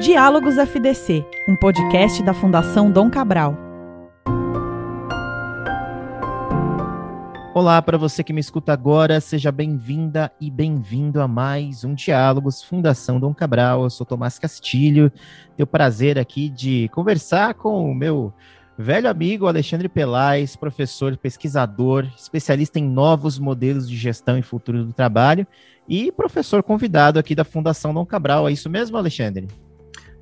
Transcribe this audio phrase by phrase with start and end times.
[0.00, 3.56] Diálogos FDC, um podcast da Fundação Dom Cabral.
[7.54, 12.62] Olá para você que me escuta agora, seja bem-vinda e bem-vindo a mais um Diálogos
[12.62, 13.84] Fundação Dom Cabral.
[13.84, 15.10] Eu sou Tomás Castilho,
[15.56, 18.34] tenho o prazer aqui de conversar com o meu
[18.76, 24.92] velho amigo Alexandre Pelais, professor, pesquisador, especialista em novos modelos de gestão e futuro do
[24.92, 25.46] trabalho
[25.88, 28.46] e professor convidado aqui da Fundação Dom Cabral.
[28.46, 29.48] É isso mesmo, Alexandre?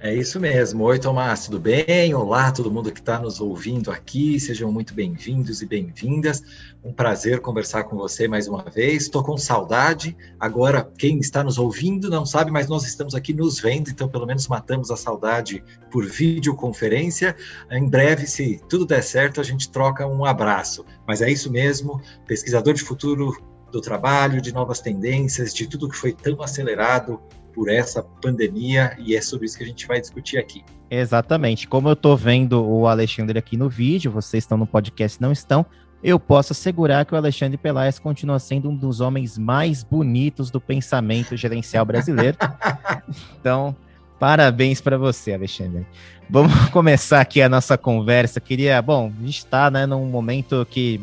[0.05, 0.84] É isso mesmo.
[0.84, 2.12] Oi, Tomás, tudo bem?
[2.12, 4.38] Olá, todo mundo que está nos ouvindo aqui.
[4.38, 6.42] Sejam muito bem-vindos e bem-vindas.
[6.84, 9.05] Um prazer conversar com você mais uma vez.
[9.05, 10.15] Estou com saudade.
[10.38, 14.27] Agora, quem está nos ouvindo não sabe, mas nós estamos aqui nos vendo, então pelo
[14.27, 17.34] menos matamos a saudade por videoconferência.
[17.71, 20.84] Em breve, se tudo der certo, a gente troca um abraço.
[21.09, 21.98] Mas é isso mesmo.
[22.27, 27.18] Pesquisador de futuro do trabalho, de novas tendências, de tudo que foi tão acelerado
[27.55, 30.65] por essa pandemia e é sobre isso que a gente vai discutir aqui.
[30.91, 31.67] Exatamente.
[31.67, 35.65] Como eu estou vendo o Alexandre aqui no vídeo, vocês estão no podcast, não estão,
[36.02, 40.61] eu posso assegurar que o Alexandre Pelaes continua sendo um dos homens mais bonitos do
[40.61, 42.37] pensamento gerencial brasileiro.
[43.41, 43.74] então,
[44.18, 45.87] parabéns para você, Alexandre.
[46.29, 48.39] Vamos começar aqui a nossa conversa.
[48.39, 51.01] Queria, bom, a gente está né, num momento que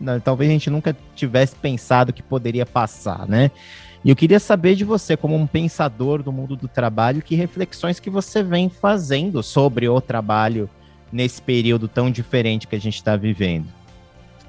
[0.00, 3.50] não, talvez a gente nunca tivesse pensado que poderia passar, né?
[4.04, 7.98] E eu queria saber de você, como um pensador do mundo do trabalho, que reflexões
[7.98, 10.70] que você vem fazendo sobre o trabalho
[11.12, 13.66] nesse período tão diferente que a gente está vivendo.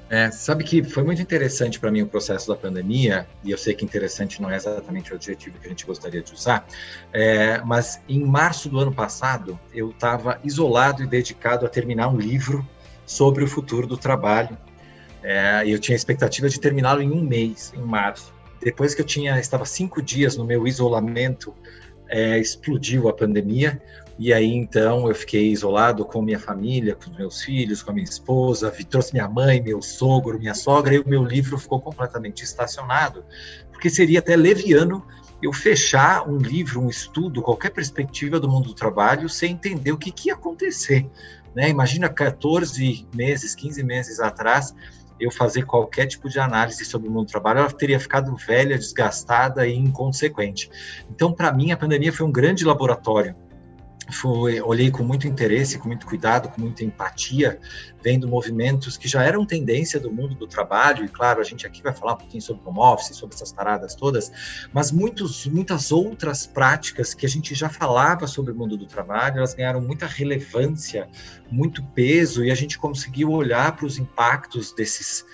[0.09, 3.75] É, sabe que foi muito interessante para mim o processo da pandemia, e eu sei
[3.75, 6.65] que interessante não é exatamente o adjetivo que a gente gostaria de usar,
[7.13, 12.17] é, mas em março do ano passado eu estava isolado e dedicado a terminar um
[12.17, 12.67] livro
[13.05, 14.57] sobre o futuro do trabalho.
[15.21, 19.01] É, e eu tinha a expectativa de terminá-lo em um mês, em março depois que
[19.01, 21.53] eu tinha estava cinco dias no meu isolamento,
[22.07, 23.81] é, explodiu a pandemia
[24.17, 28.03] e aí então eu fiquei isolado com minha família, com meus filhos, com a minha
[28.03, 33.23] esposa, trouxe minha mãe, meu sogro, minha sogra e o meu livro ficou completamente estacionado,
[33.71, 35.05] porque seria até leviano
[35.41, 39.97] eu fechar um livro, um estudo, qualquer perspectiva do mundo do trabalho sem entender o
[39.97, 41.09] que, que ia acontecer.
[41.55, 41.69] Né?
[41.69, 44.75] Imagina 14 meses, 15 meses atrás,
[45.19, 48.77] eu fazer qualquer tipo de análise sobre o mundo do trabalho, ela teria ficado velha,
[48.77, 50.69] desgastada e inconsequente.
[51.09, 53.35] Então, para mim, a pandemia foi um grande laboratório
[54.11, 57.59] foi, olhei com muito interesse, com muito cuidado, com muita empatia,
[58.03, 61.81] vendo movimentos que já eram tendência do mundo do trabalho, e claro, a gente aqui
[61.81, 64.31] vai falar um pouquinho sobre home office, sobre essas paradas todas,
[64.73, 69.37] mas muitos, muitas outras práticas que a gente já falava sobre o mundo do trabalho,
[69.37, 71.07] elas ganharam muita relevância,
[71.51, 75.25] muito peso, e a gente conseguiu olhar para os impactos desses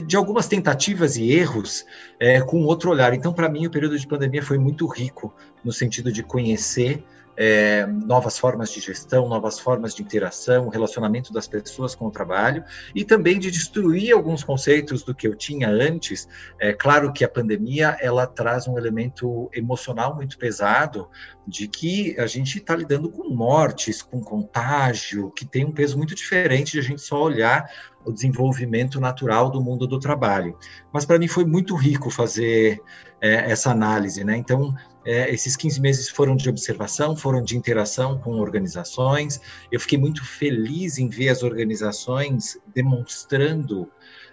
[0.00, 1.84] de algumas tentativas e erros
[2.18, 3.12] é, com outro olhar.
[3.12, 7.04] Então, para mim, o período de pandemia foi muito rico no sentido de conhecer
[7.36, 12.64] é, novas formas de gestão, novas formas de interação, relacionamento das pessoas com o trabalho
[12.94, 16.28] e também de destruir alguns conceitos do que eu tinha antes.
[16.58, 21.08] É claro que a pandemia ela traz um elemento emocional muito pesado
[21.46, 26.14] de que a gente está lidando com mortes, com contágio, que tem um peso muito
[26.14, 27.68] diferente de a gente só olhar
[28.04, 30.56] o desenvolvimento natural do mundo do trabalho.
[30.92, 32.80] Mas para mim foi muito rico fazer
[33.20, 34.36] é, essa análise, né?
[34.36, 39.40] Então é, esses 15 meses foram de observação, foram de interação com organizações.
[39.70, 43.90] Eu fiquei muito feliz em ver as organizações demonstrando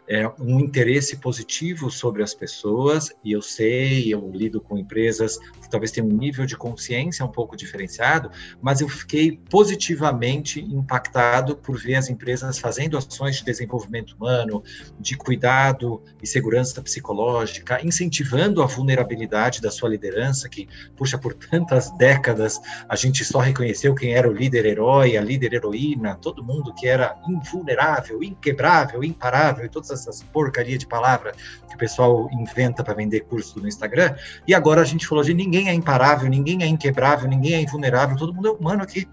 [0.09, 5.69] é, um interesse positivo sobre as pessoas, e eu sei, eu lido com empresas que
[5.69, 11.77] talvez tenham um nível de consciência um pouco diferenciado, mas eu fiquei positivamente impactado por
[11.77, 14.63] ver as empresas fazendo ações de desenvolvimento humano,
[14.99, 20.67] de cuidado e segurança psicológica, incentivando a vulnerabilidade da sua liderança, que,
[20.97, 25.53] puxa, por tantas décadas a gente só reconheceu quem era o líder herói, a líder
[25.53, 31.33] heroína, todo mundo que era invulnerável, inquebrável, imparável e todas as essas porcaria de palavra
[31.67, 34.15] que o pessoal inventa para vender curso no Instagram.
[34.47, 38.17] E agora a gente falou de ninguém é imparável, ninguém é inquebrável, ninguém é invulnerável,
[38.17, 39.07] todo mundo é humano aqui.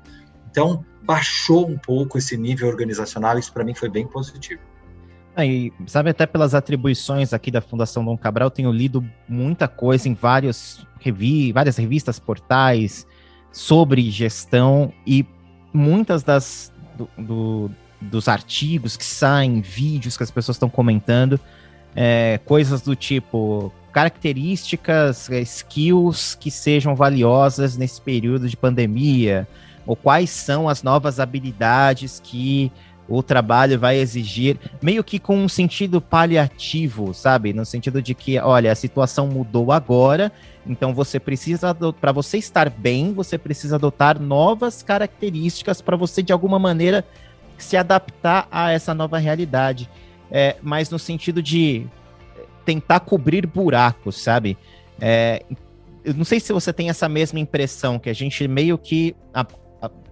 [0.50, 4.60] Então, baixou um pouco esse nível organizacional, isso para mim foi bem positivo.
[5.34, 10.08] Ah, e sabe, até pelas atribuições aqui da Fundação Dom Cabral, tenho lido muita coisa
[10.08, 13.06] em vários revi várias revistas, portais
[13.52, 15.24] sobre gestão e
[15.72, 17.70] muitas das do, do,
[18.00, 21.40] dos artigos que saem, vídeos que as pessoas estão comentando,
[21.94, 29.48] é, coisas do tipo características, é, skills que sejam valiosas nesse período de pandemia,
[29.86, 32.70] ou quais são as novas habilidades que
[33.08, 37.52] o trabalho vai exigir, meio que com um sentido paliativo, sabe?
[37.52, 40.32] No sentido de que, olha, a situação mudou agora,
[40.66, 46.32] então você precisa, para você estar bem, você precisa adotar novas características para você, de
[46.32, 47.04] alguma maneira,
[47.62, 49.88] se adaptar a essa nova realidade.
[50.30, 51.86] É, mas no sentido de
[52.64, 54.58] tentar cobrir buracos, sabe?
[55.00, 55.44] É,
[56.04, 59.44] eu não sei se você tem essa mesma impressão, que a gente meio que a,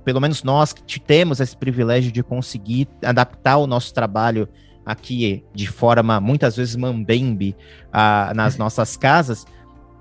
[0.04, 4.48] pelo menos nós que temos esse privilégio de conseguir adaptar o nosso trabalho
[4.84, 7.56] aqui de forma muitas vezes mambembe
[7.88, 9.46] uh, nas nossas casas,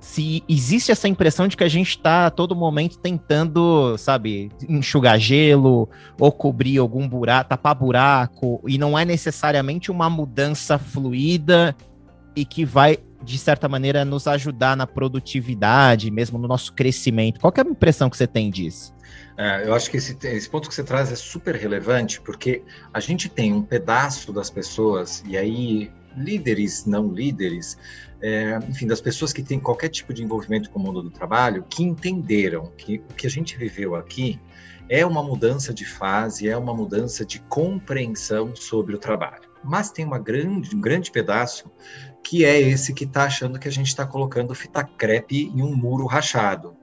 [0.04, 5.18] se existe essa impressão de que a gente está a todo momento tentando, sabe, enxugar
[5.18, 5.90] gelo
[6.20, 11.74] ou cobrir algum buraco, tapar buraco, e não é necessariamente uma mudança fluida
[12.36, 17.40] e que vai, de certa maneira, nos ajudar na produtividade, mesmo no nosso crescimento.
[17.40, 18.94] Qual é a impressão que você tem disso?
[19.38, 22.62] É, eu acho que esse, esse, ponto que você traz é super relevante, porque
[22.94, 27.77] a gente tem um pedaço das pessoas, e aí líderes, não líderes,
[28.21, 31.65] é, enfim, das pessoas que têm qualquer tipo de envolvimento com o mundo do trabalho,
[31.69, 34.39] que entenderam que o que a gente viveu aqui
[34.89, 39.50] é uma mudança de fase, é uma mudança de compreensão sobre o trabalho.
[39.63, 41.71] Mas tem uma grande, um grande pedaço
[42.24, 45.75] que é esse que está achando que a gente está colocando fita crepe em um
[45.75, 46.75] muro rachado.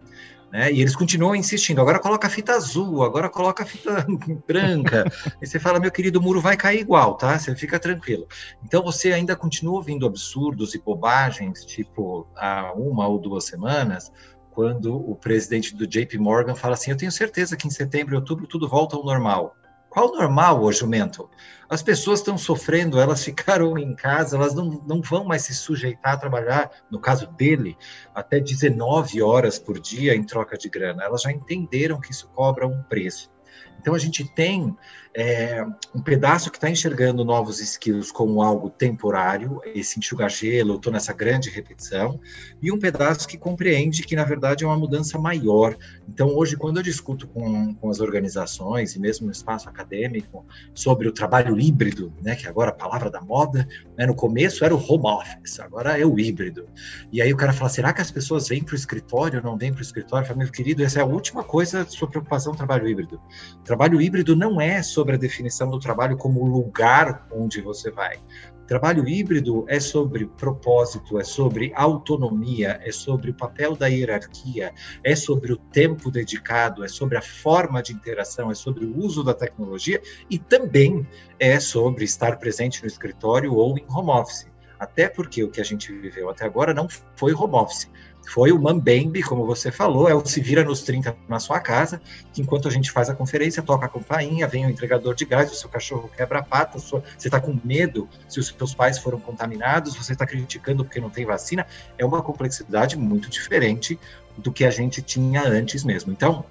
[0.51, 0.73] Né?
[0.73, 4.05] E eles continuam insistindo, agora coloca a fita azul, agora coloca a fita
[4.47, 5.05] branca.
[5.41, 7.39] e você fala, meu querido, o muro vai cair igual, tá?
[7.39, 8.27] Você fica tranquilo.
[8.65, 14.11] Então você ainda continua ouvindo absurdos e bobagens, tipo, há uma ou duas semanas,
[14.51, 18.17] quando o presidente do JP Morgan fala assim: Eu tenho certeza que em setembro e
[18.17, 19.55] outubro tudo volta ao normal.
[19.91, 21.29] Qual normal, ô jumento?
[21.69, 26.15] As pessoas estão sofrendo, elas ficaram em casa, elas não, não vão mais se sujeitar
[26.15, 27.77] a trabalhar, no caso dele,
[28.15, 31.03] até 19 horas por dia em troca de grana.
[31.03, 33.33] Elas já entenderam que isso cobra um preço.
[33.81, 34.77] Então a gente tem
[35.15, 35.65] é,
[35.95, 41.13] um pedaço que está enxergando novos skills como algo temporário, esse enxugar gelo, estou nessa
[41.13, 42.21] grande repetição,
[42.63, 45.77] e um pedaço que compreende que, na verdade, é uma mudança maior.
[46.09, 51.09] Então, hoje, quando eu discuto com, com as organizações, e mesmo no espaço acadêmico, sobre
[51.09, 53.67] o trabalho híbrido, né, que agora é a palavra da moda,
[53.99, 56.69] né, no começo era o home office, agora é o híbrido.
[57.11, 59.59] E aí o cara fala, será que as pessoas vêm para o escritório ou não
[59.59, 60.25] vêm para o escritório?
[60.25, 63.21] Eu falo, meu querido, essa é a última coisa sua preocupação, trabalho híbrido.
[63.65, 68.19] Trabalho híbrido não é só sobre a definição do trabalho como lugar onde você vai.
[68.67, 75.17] Trabalho híbrido é sobre propósito, é sobre autonomia, é sobre o papel da hierarquia, é
[75.17, 79.33] sobre o tempo dedicado, é sobre a forma de interação, é sobre o uso da
[79.33, 81.05] tecnologia e também
[81.39, 84.50] é sobre estar presente no escritório ou em home office.
[84.81, 87.89] Até porque o que a gente viveu até agora não foi home office
[88.31, 92.01] foi o Mambembe, como você falou, é o se vira nos 30 na sua casa,
[92.33, 95.51] que enquanto a gente faz a conferência, toca a campainha, vem o entregador de gás,
[95.51, 98.99] o seu cachorro quebra a pata, sua, você está com medo se os seus pais
[98.99, 101.67] foram contaminados, você está criticando porque não tem vacina,
[101.99, 103.99] é uma complexidade muito diferente
[104.37, 106.13] do que a gente tinha antes mesmo.
[106.13, 106.45] Então,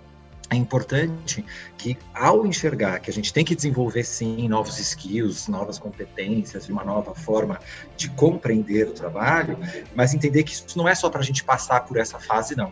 [0.50, 1.46] é importante
[1.78, 6.84] que, ao enxergar que a gente tem que desenvolver, sim, novos skills, novas competências, uma
[6.84, 7.60] nova forma
[7.96, 9.58] de compreender o trabalho,
[9.96, 12.72] mas entender que isso não é só para a gente passar por essa fase, não.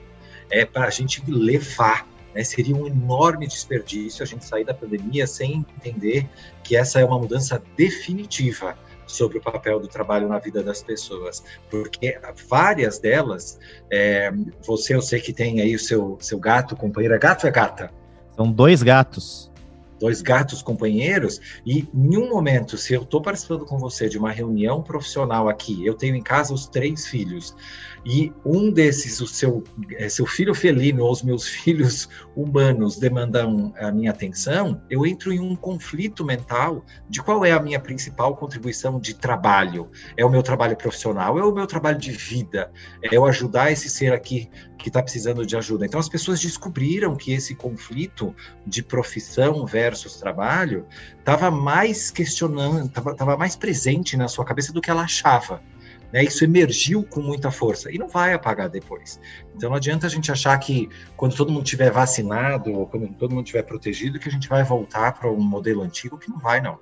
[0.50, 2.08] É para a gente levar.
[2.34, 2.44] Né?
[2.44, 6.28] Seria um enorme desperdício a gente sair da pandemia sem entender
[6.64, 8.76] que essa é uma mudança definitiva
[9.08, 13.60] sobre o papel do trabalho na vida das pessoas, porque várias delas,
[13.92, 14.32] é,
[14.66, 17.92] você eu sei que tem aí o seu, seu gato, companheira, é gato é gata?
[18.36, 19.50] São dois gatos
[20.00, 24.32] dois gatos companheiros, e em um momento, se eu estou participando com você de uma
[24.32, 27.56] reunião profissional aqui, eu tenho em casa os três filhos,
[28.10, 29.62] e um desses, o seu,
[29.98, 35.34] é, seu filho felino ou os meus filhos humanos demandam a minha atenção, eu entro
[35.34, 39.92] em um conflito mental de qual é a minha principal contribuição de trabalho.
[40.16, 42.72] É o meu trabalho profissional, é o meu trabalho de vida,
[43.04, 45.86] é eu ajudar esse ser aqui que está precisando de ajuda.
[45.86, 48.34] Então as pessoas descobriram que esse conflito
[48.66, 50.86] de profissão versus trabalho
[51.20, 55.62] estava mais questionando, estava mais presente na sua cabeça do que ela achava.
[56.12, 59.20] Né, isso emergiu com muita força e não vai apagar depois.
[59.56, 60.88] Então não adianta a gente achar que
[61.18, 64.64] quando todo mundo estiver vacinado ou quando todo mundo estiver protegido que a gente vai
[64.64, 66.80] voltar para um modelo antigo que não vai não.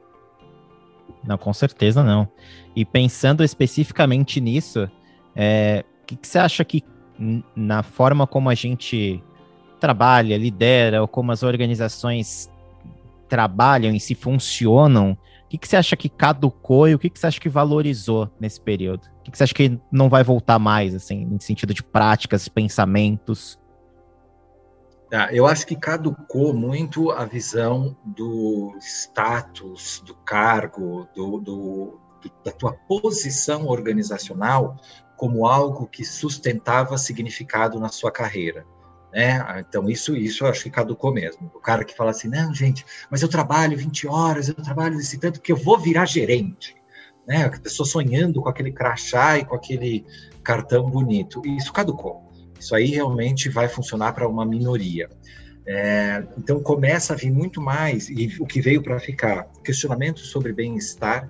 [1.24, 2.28] Não, com certeza não.
[2.76, 4.90] E pensando especificamente nisso,
[5.36, 6.84] é, o que, que você acha que
[7.56, 9.24] na forma como a gente
[9.80, 12.50] trabalha, lidera, ou como as organizações
[13.28, 15.18] trabalham e se funcionam,
[15.58, 18.60] que, que você acha que caducou e o que, que você acha que valorizou nesse
[18.60, 19.06] período?
[19.20, 22.48] O que, que você acha que não vai voltar mais, assim, em sentido de práticas,
[22.48, 23.60] pensamentos?
[25.10, 32.32] Tá, eu acho que caducou muito a visão do status, do cargo, do, do, do,
[32.44, 34.78] da tua posição organizacional
[35.16, 38.66] como algo que sustentava significado na sua carreira.
[39.16, 39.64] Né?
[39.66, 41.50] Então, isso, isso eu acho que caducou mesmo.
[41.56, 45.18] O cara que fala assim, não, gente, mas eu trabalho 20 horas, eu trabalho esse
[45.18, 46.76] tanto que eu vou virar gerente.
[47.26, 47.46] Né?
[47.46, 50.06] A pessoa sonhando com aquele crachá e com aquele
[50.44, 51.42] cartão bonito.
[51.46, 52.30] Isso caducou.
[52.60, 55.10] Isso aí realmente vai funcionar para uma minoria.
[55.66, 60.54] É, então começa a vir muito mais, e o que veio para ficar, questionamento sobre
[60.54, 61.28] bem-estar,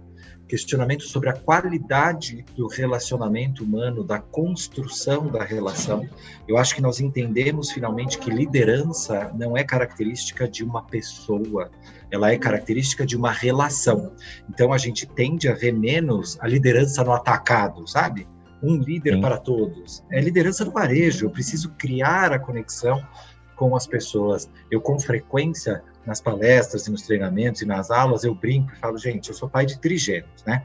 [0.47, 6.07] questionamento sobre a qualidade do relacionamento humano, da construção da relação.
[6.47, 11.71] Eu acho que nós entendemos finalmente que liderança não é característica de uma pessoa,
[12.11, 14.13] ela é característica de uma relação.
[14.49, 18.27] Então a gente tende a ver menos a liderança no atacado, sabe?
[18.61, 19.21] Um líder Sim.
[19.21, 20.03] para todos.
[20.11, 21.25] É liderança do varejo.
[21.25, 23.05] Eu preciso criar a conexão
[23.55, 24.49] com as pessoas.
[24.69, 28.97] Eu, com frequência, nas palestras e nos treinamentos e nas aulas, eu brinco e falo,
[28.97, 30.63] gente, eu sou pai de trigêmeos, né?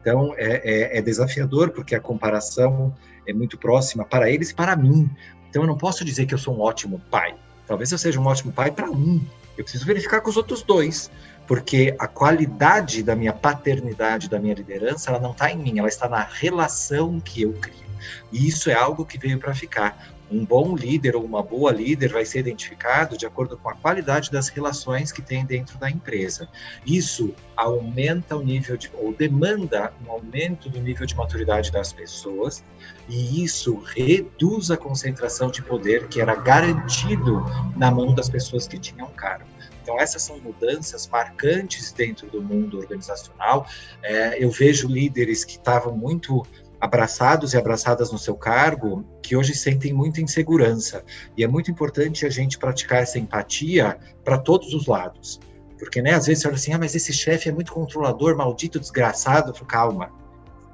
[0.00, 2.94] Então, é, é, é desafiador, porque a comparação
[3.26, 5.10] é muito próxima para eles e para mim.
[5.48, 7.34] Então, eu não posso dizer que eu sou um ótimo pai.
[7.66, 9.20] Talvez eu seja um ótimo pai para um.
[9.56, 11.10] Eu preciso verificar com os outros dois,
[11.46, 15.88] porque a qualidade da minha paternidade, da minha liderança, ela não está em mim, ela
[15.88, 17.88] está na relação que eu crio.
[18.32, 22.12] E isso é algo que veio para ficar um bom líder ou uma boa líder
[22.12, 26.48] vai ser identificado de acordo com a qualidade das relações que tem dentro da empresa.
[26.86, 32.62] Isso aumenta o nível de, ou demanda um aumento do nível de maturidade das pessoas,
[33.08, 37.44] e isso reduz a concentração de poder que era garantido
[37.76, 39.46] na mão das pessoas que tinham cargo.
[39.82, 43.66] Então, essas são mudanças marcantes dentro do mundo organizacional.
[44.02, 46.46] É, eu vejo líderes que estavam muito
[46.80, 51.04] abraçados e abraçadas no seu cargo que hoje sentem muita insegurança.
[51.36, 55.40] E é muito importante a gente praticar essa empatia para todos os lados.
[55.78, 58.80] Porque, né, às vezes você olha assim, ah, mas esse chefe é muito controlador, maldito,
[58.80, 59.54] desgraçado.
[59.54, 60.12] Falo, Calma,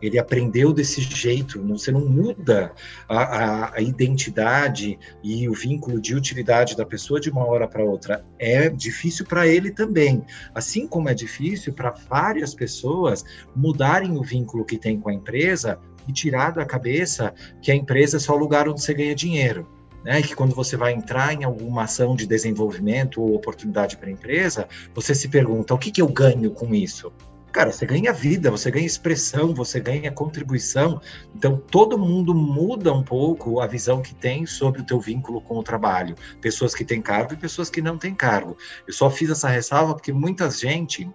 [0.06, 2.72] ele aprendeu desse jeito, você não muda
[3.08, 7.84] a, a, a, identidade e o vínculo de utilidade da pessoa de uma hora para
[7.84, 8.24] outra.
[8.38, 10.22] É difícil para ele também,
[10.54, 13.24] assim como é difícil para várias pessoas
[13.56, 18.16] mudarem o vínculo que tem com a empresa e tirar da cabeça que a empresa
[18.16, 19.68] é só o lugar onde você ganha dinheiro.
[20.04, 24.12] Né, que quando você vai entrar em alguma ação de desenvolvimento ou oportunidade para a
[24.12, 27.10] empresa, você se pergunta: o que, que eu ganho com isso?
[27.54, 31.00] Cara, você ganha vida, você ganha expressão, você ganha contribuição.
[31.36, 35.56] Então, todo mundo muda um pouco a visão que tem sobre o teu vínculo com
[35.56, 36.16] o trabalho.
[36.40, 38.58] Pessoas que têm cargo e pessoas que não têm cargo.
[38.88, 41.08] Eu só fiz essa ressalva porque muita gente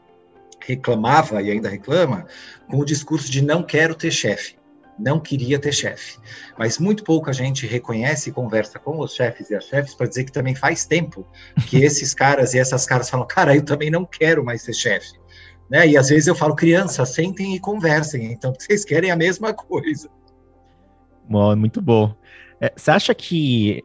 [0.66, 2.26] reclamava e ainda reclama
[2.70, 4.59] com o discurso de não quero ter chefe
[5.00, 6.18] não queria ter chefe.
[6.58, 10.26] Mas muito pouca gente reconhece e conversa com os chefes e as chefes para dizer
[10.26, 11.26] que também faz tempo
[11.68, 15.14] que esses caras e essas caras falam: cara, eu também não quero mais ser chefe.
[15.70, 15.88] Né?
[15.88, 20.10] E às vezes eu falo: criança, sentem e conversem, então vocês querem a mesma coisa.
[21.30, 22.14] Bom, muito bom.
[22.60, 23.84] É, você acha que.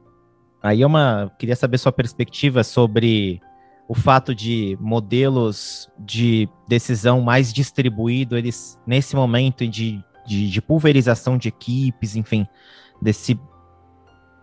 [0.62, 1.30] Aí é uma.
[1.38, 3.40] Queria saber sua perspectiva sobre
[3.86, 11.36] o fato de modelos de decisão mais distribuído, eles, nesse momento de de, de pulverização
[11.36, 12.46] de equipes, enfim,
[13.00, 13.38] desse,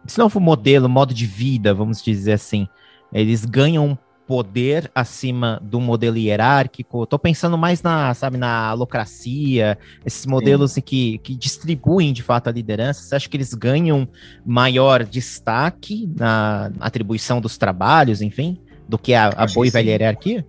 [0.04, 2.68] desse novo modelo, modo de vida, vamos dizer assim.
[3.14, 3.98] Eles ganham
[4.32, 7.04] poder acima do modelo hierárquico.
[7.04, 12.52] Estou pensando mais na, sabe, na alocracia, esses modelos que, que distribuem de fato a
[12.54, 13.02] liderança.
[13.02, 14.08] Você acha que eles ganham
[14.46, 18.58] maior destaque na atribuição dos trabalhos, enfim,
[18.88, 20.48] do que a, a boa e velha hierarquia?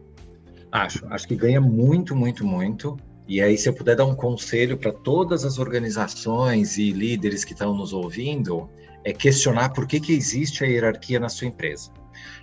[0.71, 2.97] Acho, acho que ganha muito, muito, muito.
[3.33, 7.55] E aí, se eu puder dar um conselho para todas as organizações e líderes que
[7.55, 8.69] estão nos ouvindo,
[9.05, 11.91] é questionar por que, que existe a hierarquia na sua empresa.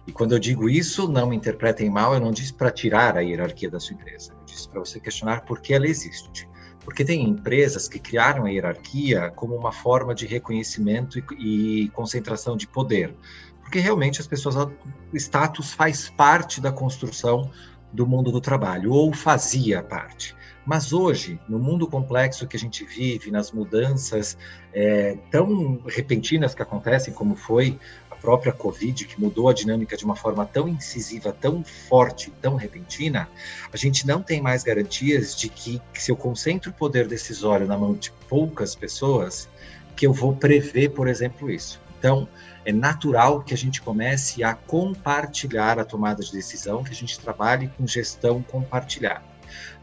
[0.07, 3.19] E quando eu digo isso, não me interpretem mal, eu não disse para tirar a
[3.19, 4.33] hierarquia da sua empresa.
[4.33, 6.49] Eu disse para você questionar por que ela existe.
[6.83, 12.57] Porque tem empresas que criaram a hierarquia como uma forma de reconhecimento e, e concentração
[12.57, 13.15] de poder.
[13.61, 14.71] Porque realmente as pessoas, o
[15.13, 17.51] status faz parte da construção
[17.93, 20.35] do mundo do trabalho, ou fazia parte.
[20.65, 24.37] Mas hoje, no mundo complexo que a gente vive, nas mudanças
[24.73, 27.79] é, tão repentinas que acontecem, como foi
[28.11, 32.55] a própria Covid, que mudou a dinâmica de uma forma tão incisiva, tão forte, tão
[32.55, 33.27] repentina,
[33.71, 37.65] a gente não tem mais garantias de que, que se eu concentro o poder decisório
[37.65, 39.49] na mão de poucas pessoas,
[39.95, 41.81] que eu vou prever, por exemplo, isso.
[41.97, 42.27] Então,
[42.63, 47.19] é natural que a gente comece a compartilhar a tomada de decisão, que a gente
[47.19, 49.28] trabalhe com gestão compartilhada.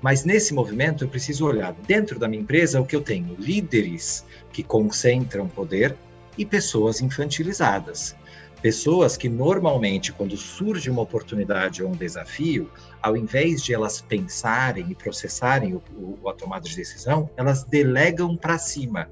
[0.00, 4.24] Mas nesse movimento eu preciso olhar dentro da minha empresa o que eu tenho: líderes
[4.52, 5.96] que concentram poder
[6.36, 8.16] e pessoas infantilizadas.
[8.62, 12.70] Pessoas que normalmente, quando surge uma oportunidade ou um desafio,
[13.02, 18.36] ao invés de elas pensarem e processarem o, o, a tomada de decisão, elas delegam
[18.36, 19.08] para cima.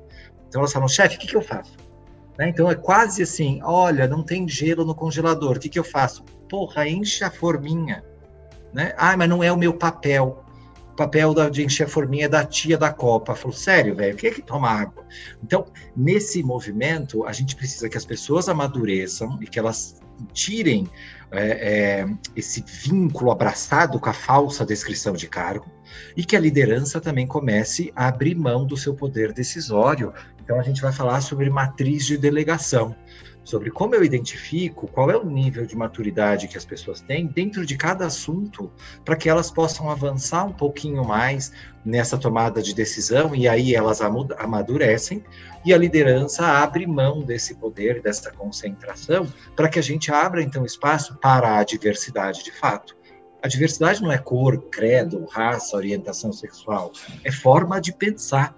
[0.49, 1.77] Então elas falam, chefe, o que, que eu faço?
[2.39, 2.49] Né?
[2.49, 6.25] Então é quase assim: olha, não tem gelo no congelador, o que, que eu faço?
[6.49, 8.05] Porra, enche a forminha.
[8.73, 8.93] Né?
[8.97, 10.44] Ah, mas não é o meu papel.
[10.97, 13.35] Papel da, de encher a forminha da tia da Copa.
[13.35, 15.05] Falou, sério, velho, o que é que toma água?
[15.43, 20.01] Então, nesse movimento, a gente precisa que as pessoas amadureçam e que elas
[20.33, 20.89] tirem
[21.31, 25.67] é, é, esse vínculo abraçado com a falsa descrição de cargo
[26.17, 30.13] e que a liderança também comece a abrir mão do seu poder decisório.
[30.43, 32.95] Então, a gente vai falar sobre matriz de delegação
[33.45, 37.65] sobre como eu identifico qual é o nível de maturidade que as pessoas têm dentro
[37.65, 38.73] de cada assunto,
[39.05, 41.53] para que elas possam avançar um pouquinho mais
[41.85, 45.23] nessa tomada de decisão e aí elas amadurecem
[45.65, 50.65] e a liderança abre mão desse poder, dessa concentração, para que a gente abra então
[50.65, 52.97] espaço para a diversidade de fato.
[53.43, 58.57] A diversidade não é cor, credo, raça, orientação sexual, é forma de pensar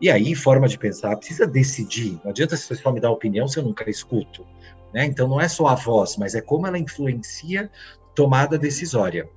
[0.00, 2.20] e aí, forma de pensar, precisa decidir.
[2.24, 4.46] Não adianta você só me dar opinião se eu nunca escuto.
[4.92, 5.04] Né?
[5.06, 7.70] Então, não é só a voz, mas é como ela influencia
[8.14, 9.28] tomada decisória.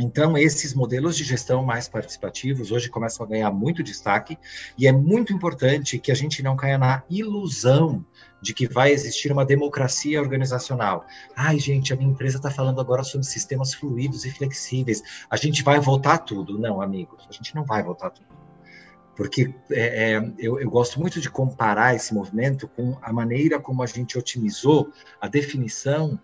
[0.00, 4.36] Então, esses modelos de gestão mais participativos hoje começam a ganhar muito destaque
[4.76, 8.04] e é muito importante que a gente não caia na ilusão
[8.42, 11.06] de que vai existir uma democracia organizacional.
[11.36, 15.00] Ai, gente, a minha empresa está falando agora sobre sistemas fluidos e flexíveis.
[15.30, 16.58] A gente vai votar tudo.
[16.58, 18.43] Não, amigos, a gente não vai votar tudo
[19.16, 23.82] porque é, é, eu, eu, gosto muito de comparar esse movimento com a maneira como
[23.82, 24.90] a gente otimizou
[25.20, 26.18] a definição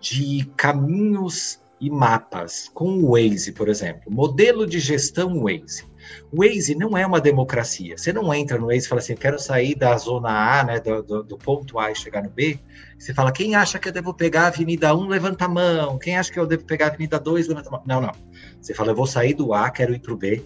[0.00, 4.10] de caminhos e mapas com o Waze, por exemplo.
[4.10, 5.84] Modelo de gestão Waze.
[6.32, 7.96] O Waze não é uma democracia.
[7.96, 11.02] Você não entra no Waze e fala assim, quero sair da zona A, né, do,
[11.02, 12.58] do, do, ponto A e chegar no B.
[12.98, 15.98] Você fala, quem acha que eu devo pegar a Avenida 1, levanta a mão.
[15.98, 17.82] Quem acha que eu devo pegar a Avenida 2, levanta a mão.
[17.86, 18.12] Não, não.
[18.60, 20.42] Você fala, eu vou sair do A, quero ir para o B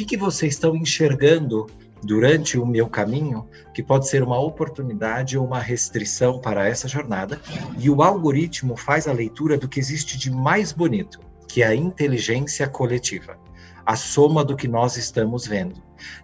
[0.00, 1.66] que, que vocês estão enxergando
[2.02, 7.38] durante o meu caminho que pode ser uma oportunidade ou uma restrição para essa jornada?
[7.78, 11.74] E o algoritmo faz a leitura do que existe de mais bonito, que é a
[11.74, 13.36] inteligência coletiva,
[13.90, 15.82] a soma do que nós estamos vendo.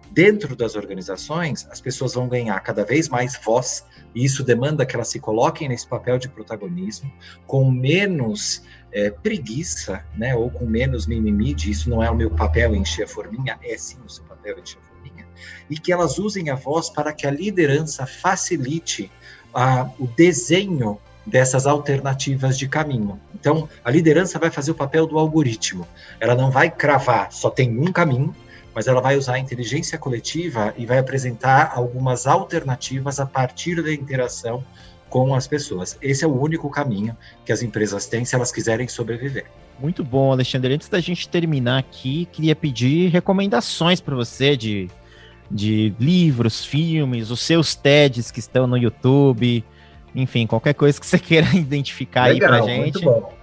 [0.09, 4.95] Dentro das organizações, as pessoas vão ganhar cada vez mais voz, e isso demanda que
[4.95, 7.11] elas se coloquem nesse papel de protagonismo,
[7.45, 12.31] com menos é, preguiça, né, ou com menos mimimi de isso não é o meu
[12.31, 15.27] papel encher a forminha, é sim o seu papel encher a forminha,
[15.69, 19.11] e que elas usem a voz para que a liderança facilite
[19.53, 20.97] a, o desenho
[21.27, 23.19] dessas alternativas de caminho.
[23.35, 25.85] Então, a liderança vai fazer o papel do algoritmo.
[26.19, 28.33] Ela não vai cravar só tem um caminho,
[28.73, 33.93] mas ela vai usar a inteligência coletiva e vai apresentar algumas alternativas a partir da
[33.93, 34.63] interação
[35.09, 35.97] com as pessoas.
[36.01, 39.45] Esse é o único caminho que as empresas têm se elas quiserem sobreviver.
[39.79, 40.73] Muito bom, Alexandre.
[40.73, 44.89] Antes da gente terminar aqui, queria pedir recomendações para você de,
[45.49, 49.63] de livros, filmes, os seus TEDs que estão no YouTube,
[50.17, 52.81] enfim, qualquer coisa que você queira identificar Legal, aí para gente.
[52.81, 53.37] Muito bom.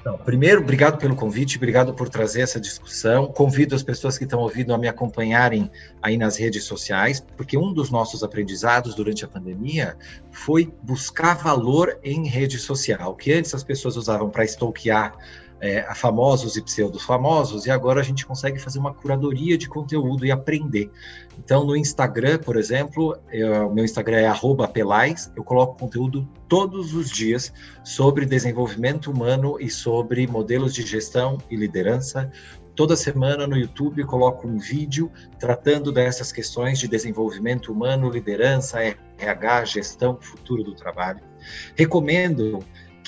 [0.00, 3.26] Então, primeiro, obrigado pelo convite, obrigado por trazer essa discussão.
[3.26, 7.70] Convido as pessoas que estão ouvindo a me acompanharem aí nas redes sociais, porque um
[7.70, 9.98] dos nossos aprendizados durante a pandemia
[10.30, 15.12] foi buscar valor em rede social, que antes as pessoas usavam para stalkear
[15.60, 19.68] é, a famosos e pseudos famosos, e agora a gente consegue fazer uma curadoria de
[19.68, 20.90] conteúdo e aprender.
[21.38, 23.18] Então, no Instagram, por exemplo,
[23.68, 27.52] o meu Instagram é @pelais, eu coloco conteúdo todos os dias
[27.84, 32.30] sobre desenvolvimento humano e sobre modelos de gestão e liderança.
[32.74, 38.78] Toda semana no YouTube coloco um vídeo tratando dessas questões de desenvolvimento humano, liderança,
[39.18, 41.20] RH, gestão, futuro do trabalho.
[41.76, 42.60] Recomendo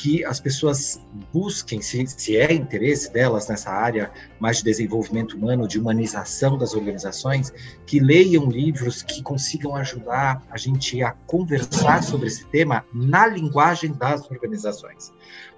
[0.02, 1.00] que as pessoas
[1.32, 4.10] busquem, se, se é interesse delas nessa área
[4.40, 7.52] mais de desenvolvimento humano, de humanização das organizações,
[7.86, 13.92] que leiam livros que consigam ajudar a gente a conversar sobre esse tema na linguagem
[13.92, 15.12] das organizações.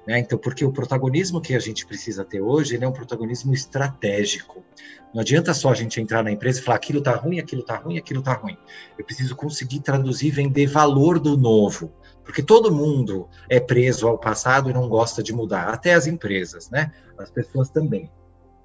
[0.06, 0.18] Né?
[0.18, 4.62] Então, porque o protagonismo que a gente precisa ter hoje, é um protagonismo estratégico.
[5.14, 7.76] Não adianta só a gente entrar na empresa e falar aquilo está ruim, aquilo está
[7.76, 8.58] ruim, aquilo está ruim.
[8.98, 11.90] Eu preciso conseguir traduzir, vender valor do novo
[12.24, 16.70] porque todo mundo é preso ao passado e não gosta de mudar, até as empresas,
[16.70, 16.92] né?
[17.18, 18.10] As pessoas também.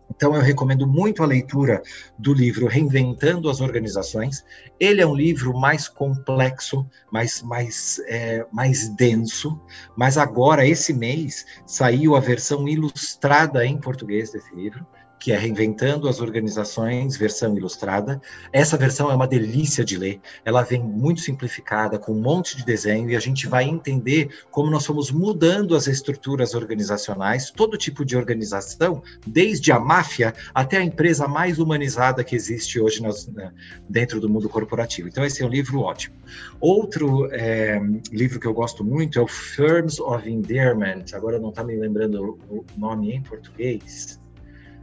[0.10, 1.84] Então, eu recomendo muito a leitura
[2.18, 4.44] do livro Reinventando as Organizações.
[4.80, 9.62] Ele é um livro mais complexo, mais, mais, é, mais denso,
[9.96, 14.86] mas agora, esse mês, saiu a versão ilustrada em português desse livro.
[15.20, 18.22] Que é Reinventando as Organizações, versão ilustrada.
[18.54, 22.66] Essa versão é uma delícia de ler, ela vem muito simplificada, com um monte de
[22.66, 28.06] desenho, e a gente vai entender como nós fomos mudando as estruturas organizacionais, todo tipo
[28.06, 33.52] de organização, desde a máfia até a empresa mais humanizada que existe hoje nas, né,
[33.90, 35.08] dentro do mundo corporativo.
[35.10, 36.16] Então, esse é um livro ótimo.
[36.60, 37.80] Outro é,
[38.12, 42.40] livro que eu gosto muito é o Firms of Endearment, agora não está me lembrando
[42.50, 44.19] o nome em português.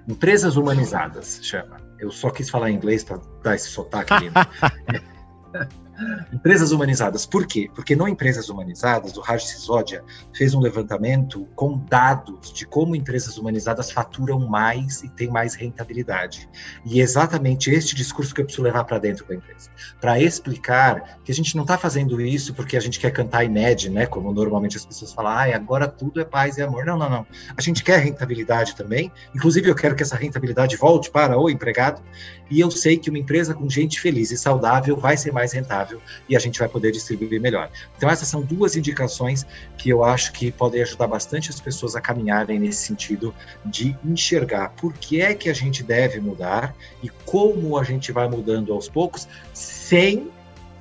[0.09, 1.79] Empresas humanizadas, chama.
[1.99, 4.35] Eu só quis falar em inglês para dar esse sotaque lindo.
[6.33, 7.25] Empresas humanizadas.
[7.25, 7.71] Por quê?
[7.75, 10.05] Porque no Empresas Humanizadas, o Raj Sisodia
[10.35, 16.49] fez um levantamento com dados de como empresas humanizadas faturam mais e têm mais rentabilidade.
[16.85, 19.71] E é exatamente este discurso que eu preciso levar para dentro da empresa.
[20.01, 23.89] Para explicar que a gente não está fazendo isso porque a gente quer cantar IMED,
[23.91, 24.07] né?
[24.07, 26.85] Como normalmente as pessoas falam, ah, agora tudo é paz e amor.
[26.85, 27.27] Não, não, não.
[27.57, 29.11] A gente quer rentabilidade também.
[29.35, 32.03] Inclusive, eu quero que essa rentabilidade volte para o empregado.
[32.51, 35.86] E eu sei que uma empresa com gente feliz e saudável vai ser mais rentável
[36.29, 37.71] e a gente vai poder distribuir melhor.
[37.97, 39.47] Então, essas são duas indicações
[39.77, 44.71] que eu acho que podem ajudar bastante as pessoas a caminharem nesse sentido de enxergar
[44.71, 48.89] por que é que a gente deve mudar e como a gente vai mudando aos
[48.89, 50.31] poucos, sem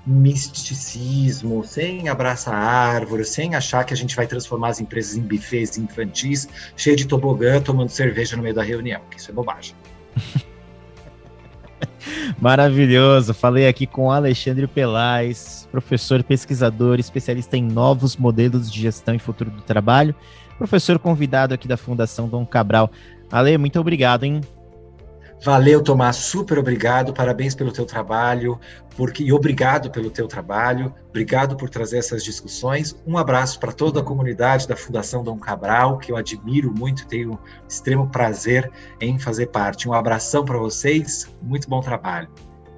[0.06, 5.78] misticismo, sem abraçar árvore, sem achar que a gente vai transformar as empresas em bufês
[5.78, 9.76] infantis, cheio de tobogã, tomando cerveja no meio da reunião, que isso é bobagem.
[12.40, 13.34] Maravilhoso.
[13.34, 19.50] Falei aqui com Alexandre Pelais, professor, pesquisador, especialista em novos modelos de gestão e futuro
[19.50, 20.16] do trabalho,
[20.58, 22.92] professor convidado aqui da Fundação Dom Cabral.
[23.32, 24.42] Ale, muito obrigado, hein?
[25.44, 28.60] Valeu, Tomás, super obrigado, parabéns pelo teu trabalho,
[28.96, 32.96] porque e obrigado pelo teu trabalho, obrigado por trazer essas discussões.
[33.06, 37.38] Um abraço para toda a comunidade da Fundação Dom Cabral, que eu admiro muito, tenho
[37.68, 39.88] extremo prazer em fazer parte.
[39.88, 42.30] Um abração para vocês, muito bom trabalho.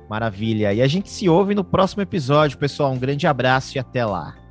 [0.10, 0.74] Maravilha.
[0.74, 2.94] E a gente se ouve no próximo episódio, pessoal.
[2.94, 4.47] Um grande abraço e até lá.